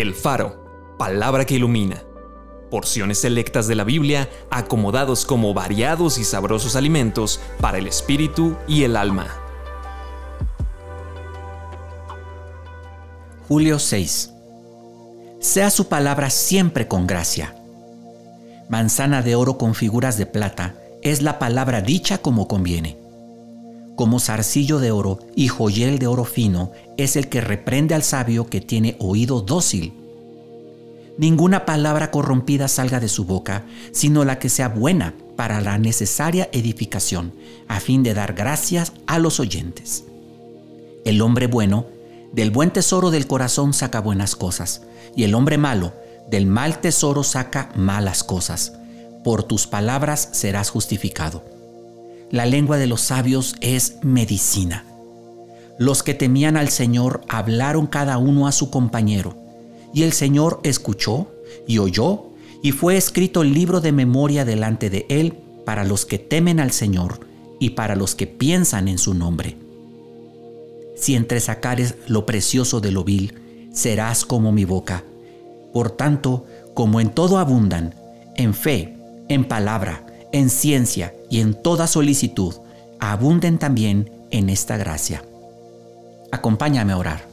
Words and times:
El 0.00 0.14
Faro, 0.14 0.94
palabra 0.96 1.44
que 1.44 1.56
ilumina. 1.56 2.04
Porciones 2.70 3.18
selectas 3.18 3.66
de 3.66 3.74
la 3.74 3.82
Biblia 3.82 4.30
acomodados 4.48 5.24
como 5.24 5.54
variados 5.54 6.18
y 6.18 6.24
sabrosos 6.24 6.76
alimentos 6.76 7.40
para 7.60 7.78
el 7.78 7.88
espíritu 7.88 8.56
y 8.68 8.84
el 8.84 8.96
alma. 8.96 9.26
Julio 13.48 13.80
6. 13.80 14.30
Sea 15.40 15.68
su 15.68 15.88
palabra 15.88 16.30
siempre 16.30 16.86
con 16.86 17.08
gracia. 17.08 17.56
Manzana 18.68 19.22
de 19.22 19.34
oro 19.34 19.58
con 19.58 19.74
figuras 19.74 20.16
de 20.16 20.26
plata 20.26 20.76
es 21.02 21.22
la 21.22 21.40
palabra 21.40 21.80
dicha 21.80 22.18
como 22.18 22.46
conviene 22.46 23.07
como 23.98 24.20
zarcillo 24.20 24.78
de 24.78 24.92
oro 24.92 25.18
y 25.34 25.48
joyel 25.48 25.98
de 25.98 26.06
oro 26.06 26.24
fino 26.24 26.70
es 26.96 27.16
el 27.16 27.28
que 27.28 27.40
reprende 27.40 27.96
al 27.96 28.04
sabio 28.04 28.46
que 28.46 28.60
tiene 28.60 28.94
oído 29.00 29.40
dócil. 29.40 29.92
Ninguna 31.18 31.66
palabra 31.66 32.12
corrompida 32.12 32.68
salga 32.68 33.00
de 33.00 33.08
su 33.08 33.24
boca, 33.24 33.66
sino 33.90 34.24
la 34.24 34.38
que 34.38 34.50
sea 34.50 34.68
buena 34.68 35.14
para 35.34 35.60
la 35.60 35.78
necesaria 35.78 36.48
edificación, 36.52 37.32
a 37.66 37.80
fin 37.80 38.04
de 38.04 38.14
dar 38.14 38.34
gracias 38.34 38.92
a 39.08 39.18
los 39.18 39.40
oyentes. 39.40 40.04
El 41.04 41.20
hombre 41.20 41.48
bueno, 41.48 41.86
del 42.32 42.52
buen 42.52 42.70
tesoro 42.70 43.10
del 43.10 43.26
corazón 43.26 43.74
saca 43.74 44.00
buenas 44.00 44.36
cosas, 44.36 44.82
y 45.16 45.24
el 45.24 45.34
hombre 45.34 45.58
malo, 45.58 45.92
del 46.30 46.46
mal 46.46 46.80
tesoro 46.80 47.24
saca 47.24 47.72
malas 47.74 48.22
cosas. 48.22 48.74
Por 49.24 49.42
tus 49.42 49.66
palabras 49.66 50.28
serás 50.30 50.70
justificado 50.70 51.57
la 52.30 52.46
lengua 52.46 52.76
de 52.76 52.86
los 52.86 53.00
sabios 53.00 53.56
es 53.60 53.96
medicina. 54.02 54.84
Los 55.78 56.02
que 56.02 56.14
temían 56.14 56.56
al 56.56 56.68
Señor 56.68 57.22
hablaron 57.28 57.86
cada 57.86 58.18
uno 58.18 58.46
a 58.46 58.52
su 58.52 58.70
compañero, 58.70 59.36
y 59.94 60.02
el 60.02 60.12
Señor 60.12 60.60
escuchó 60.64 61.28
y 61.66 61.78
oyó, 61.78 62.24
y 62.62 62.72
fue 62.72 62.96
escrito 62.96 63.42
el 63.42 63.54
libro 63.54 63.80
de 63.80 63.92
memoria 63.92 64.44
delante 64.44 64.90
de 64.90 65.06
él 65.08 65.34
para 65.64 65.84
los 65.84 66.04
que 66.04 66.18
temen 66.18 66.60
al 66.60 66.72
Señor 66.72 67.20
y 67.60 67.70
para 67.70 67.94
los 67.94 68.14
que 68.14 68.26
piensan 68.26 68.88
en 68.88 68.98
su 68.98 69.14
nombre. 69.14 69.56
Si 70.96 71.14
entresacares 71.14 71.94
lo 72.08 72.26
precioso 72.26 72.80
de 72.80 72.90
lo 72.90 73.04
vil, 73.04 73.34
serás 73.72 74.24
como 74.24 74.50
mi 74.50 74.64
boca. 74.64 75.04
Por 75.72 75.92
tanto, 75.92 76.44
como 76.74 77.00
en 77.00 77.10
todo 77.10 77.38
abundan, 77.38 77.94
en 78.36 78.52
fe, 78.52 78.96
en 79.28 79.44
palabra, 79.44 80.07
en 80.32 80.50
ciencia 80.50 81.14
y 81.30 81.40
en 81.40 81.54
toda 81.54 81.86
solicitud, 81.86 82.54
abunden 83.00 83.58
también 83.58 84.10
en 84.30 84.50
esta 84.50 84.76
gracia. 84.76 85.24
Acompáñame 86.30 86.92
a 86.92 86.98
orar. 86.98 87.28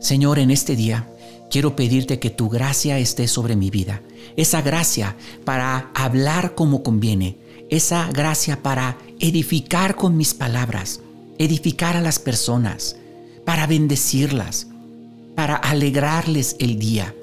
Señor, 0.00 0.38
en 0.38 0.50
este 0.50 0.76
día 0.76 1.08
quiero 1.50 1.76
pedirte 1.76 2.18
que 2.18 2.30
tu 2.30 2.48
gracia 2.48 2.98
esté 2.98 3.28
sobre 3.28 3.56
mi 3.56 3.70
vida. 3.70 4.02
Esa 4.36 4.62
gracia 4.62 5.16
para 5.44 5.90
hablar 5.94 6.54
como 6.54 6.82
conviene. 6.82 7.38
Esa 7.70 8.10
gracia 8.12 8.62
para 8.62 8.98
edificar 9.20 9.96
con 9.96 10.16
mis 10.16 10.34
palabras. 10.34 11.00
Edificar 11.38 11.96
a 11.96 12.00
las 12.00 12.18
personas. 12.18 12.96
Para 13.44 13.66
bendecirlas. 13.66 14.66
Para 15.34 15.56
alegrarles 15.56 16.56
el 16.58 16.78
día. 16.78 17.14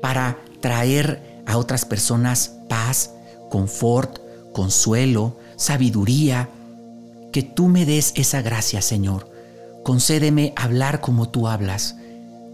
Para 0.00 0.38
traer 0.60 1.42
a 1.46 1.56
otras 1.58 1.84
personas 1.84 2.54
paz, 2.68 3.12
confort, 3.48 4.18
consuelo, 4.52 5.36
sabiduría. 5.56 6.48
Que 7.32 7.42
tú 7.42 7.68
me 7.68 7.84
des 7.84 8.12
esa 8.16 8.42
gracia, 8.42 8.82
Señor. 8.82 9.30
Concédeme 9.84 10.52
hablar 10.56 11.00
como 11.00 11.28
tú 11.28 11.48
hablas, 11.48 11.96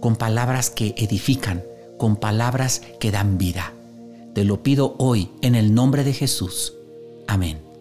con 0.01 0.17
palabras 0.17 0.71
que 0.71 0.95
edifican, 0.97 1.65
con 1.99 2.17
palabras 2.17 2.83
que 3.01 3.11
dan 3.11 3.39
vida. 3.39 3.73
Te 4.35 4.45
lo 4.45 4.63
pido 4.63 4.97
hoy 4.99 5.31
en 5.43 5.55
el 5.55 5.75
nombre 5.75 6.05
de 6.05 6.13
Jesús. 6.13 6.75
Amén. 7.27 7.74